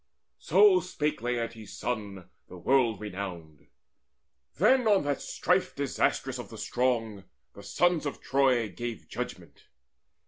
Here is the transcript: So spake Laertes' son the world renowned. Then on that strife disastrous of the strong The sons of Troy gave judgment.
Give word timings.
So 0.39 0.79
spake 0.79 1.21
Laertes' 1.21 1.77
son 1.77 2.27
the 2.47 2.57
world 2.57 2.99
renowned. 2.99 3.67
Then 4.55 4.87
on 4.87 5.03
that 5.03 5.21
strife 5.21 5.75
disastrous 5.75 6.39
of 6.39 6.49
the 6.49 6.57
strong 6.57 7.25
The 7.53 7.61
sons 7.61 8.07
of 8.07 8.19
Troy 8.19 8.67
gave 8.69 9.07
judgment. 9.07 9.65